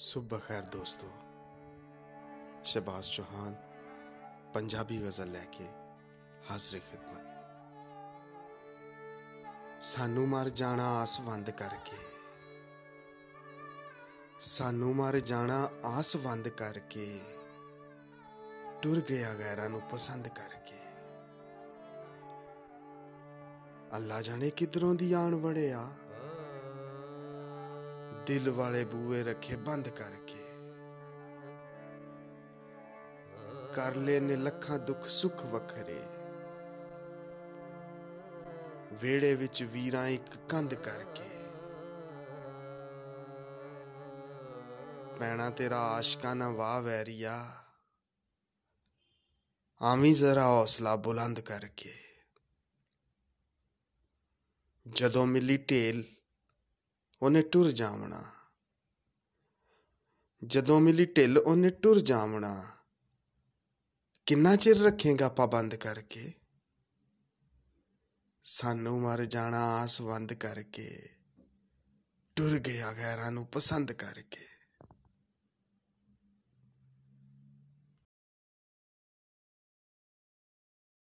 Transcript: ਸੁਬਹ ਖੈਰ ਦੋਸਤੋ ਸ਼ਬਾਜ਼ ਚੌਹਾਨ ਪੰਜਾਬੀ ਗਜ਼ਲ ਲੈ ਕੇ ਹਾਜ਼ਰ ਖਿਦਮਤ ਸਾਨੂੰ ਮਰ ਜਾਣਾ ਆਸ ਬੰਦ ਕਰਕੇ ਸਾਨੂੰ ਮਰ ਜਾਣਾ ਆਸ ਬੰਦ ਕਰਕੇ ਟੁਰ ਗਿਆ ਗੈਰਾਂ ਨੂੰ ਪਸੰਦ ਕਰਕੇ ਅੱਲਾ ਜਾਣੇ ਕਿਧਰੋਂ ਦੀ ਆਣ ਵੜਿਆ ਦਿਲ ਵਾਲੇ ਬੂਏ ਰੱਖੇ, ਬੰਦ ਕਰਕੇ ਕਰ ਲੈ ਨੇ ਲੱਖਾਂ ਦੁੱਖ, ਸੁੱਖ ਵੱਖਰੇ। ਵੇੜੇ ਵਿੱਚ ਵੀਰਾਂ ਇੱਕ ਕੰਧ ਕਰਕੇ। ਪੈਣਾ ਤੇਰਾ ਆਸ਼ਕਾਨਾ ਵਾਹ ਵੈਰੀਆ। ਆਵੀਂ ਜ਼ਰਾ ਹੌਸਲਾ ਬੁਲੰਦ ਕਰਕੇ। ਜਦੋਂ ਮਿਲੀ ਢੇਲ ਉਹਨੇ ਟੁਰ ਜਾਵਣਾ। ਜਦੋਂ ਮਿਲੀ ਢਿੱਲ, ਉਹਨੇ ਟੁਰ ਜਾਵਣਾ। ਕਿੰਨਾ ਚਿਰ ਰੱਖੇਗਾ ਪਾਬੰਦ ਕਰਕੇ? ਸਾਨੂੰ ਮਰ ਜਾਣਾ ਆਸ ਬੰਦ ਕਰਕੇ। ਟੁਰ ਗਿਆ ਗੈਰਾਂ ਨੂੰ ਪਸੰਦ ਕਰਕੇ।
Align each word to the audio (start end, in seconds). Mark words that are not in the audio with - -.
ਸੁਬਹ 0.00 0.38
ਖੈਰ 0.38 0.62
ਦੋਸਤੋ 0.62 1.06
ਸ਼ਬਾਜ਼ 2.64 3.10
ਚੌਹਾਨ 3.10 3.54
ਪੰਜਾਬੀ 4.54 4.96
ਗਜ਼ਲ 4.98 5.32
ਲੈ 5.32 5.44
ਕੇ 5.52 5.66
ਹਾਜ਼ਰ 6.50 6.78
ਖਿਦਮਤ 6.78 7.26
ਸਾਨੂੰ 9.82 10.26
ਮਰ 10.28 10.48
ਜਾਣਾ 10.50 10.86
ਆਸ 11.02 11.20
ਬੰਦ 11.20 11.50
ਕਰਕੇ 11.50 11.98
ਸਾਨੂੰ 14.46 14.94
ਮਰ 14.96 15.18
ਜਾਣਾ 15.20 15.58
ਆਸ 15.84 16.16
ਬੰਦ 16.16 16.48
ਕਰਕੇ 16.54 17.06
ਟੁਰ 18.82 19.00
ਗਿਆ 19.00 19.34
ਗੈਰਾਂ 19.34 19.68
ਨੂੰ 19.70 19.80
ਪਸੰਦ 19.82 20.28
ਕਰਕੇ 20.28 20.78
ਅੱਲਾ 23.96 24.22
ਜਾਣੇ 24.22 24.50
ਕਿਧਰੋਂ 24.50 24.94
ਦੀ 24.94 25.12
ਆਣ 25.12 25.34
ਵੜਿਆ 25.34 25.88
ਦਿਲ 28.30 28.50
ਵਾਲੇ 28.50 28.84
ਬੂਏ 28.84 29.22
ਰੱਖੇ, 29.22 29.56
ਬੰਦ 29.56 29.88
ਕਰਕੇ 29.88 30.44
ਕਰ 33.74 33.94
ਲੈ 33.94 34.20
ਨੇ 34.20 34.36
ਲੱਖਾਂ 34.36 34.78
ਦੁੱਖ, 34.78 35.06
ਸੁੱਖ 35.06 35.44
ਵੱਖਰੇ। 35.44 36.02
ਵੇੜੇ 38.92 39.34
ਵਿੱਚ 39.34 39.62
ਵੀਰਾਂ 39.62 40.06
ਇੱਕ 40.08 40.36
ਕੰਧ 40.48 40.74
ਕਰਕੇ। 40.74 41.28
ਪੈਣਾ 45.18 45.50
ਤੇਰਾ 45.50 45.80
ਆਸ਼ਕਾਨਾ 45.80 46.48
ਵਾਹ 46.48 46.80
ਵੈਰੀਆ। 46.80 47.46
ਆਵੀਂ 49.82 50.14
ਜ਼ਰਾ 50.14 50.46
ਹੌਸਲਾ 50.46 50.96
ਬੁਲੰਦ 50.96 51.40
ਕਰਕੇ। 51.40 51.94
ਜਦੋਂ 54.88 55.26
ਮਿਲੀ 55.26 55.56
ਢੇਲ 55.56 56.19
ਉਹਨੇ 57.22 57.42
ਟੁਰ 57.42 57.70
ਜਾਵਣਾ। 57.70 58.22
ਜਦੋਂ 60.44 60.80
ਮਿਲੀ 60.80 61.06
ਢਿੱਲ, 61.06 61.38
ਉਹਨੇ 61.38 61.70
ਟੁਰ 61.70 62.00
ਜਾਵਣਾ। 62.00 62.70
ਕਿੰਨਾ 64.26 64.56
ਚਿਰ 64.56 64.80
ਰੱਖੇਗਾ 64.80 65.28
ਪਾਬੰਦ 65.28 65.74
ਕਰਕੇ? 65.74 66.34
ਸਾਨੂੰ 68.42 69.00
ਮਰ 69.00 69.24
ਜਾਣਾ 69.24 69.58
ਆਸ 69.58 70.02
ਬੰਦ 70.02 70.32
ਕਰਕੇ। 70.32 71.08
ਟੁਰ 72.36 72.58
ਗਿਆ 72.58 72.92
ਗੈਰਾਂ 72.92 73.32
ਨੂੰ 73.32 73.46
ਪਸੰਦ 73.46 73.92
ਕਰਕੇ। 73.92 74.59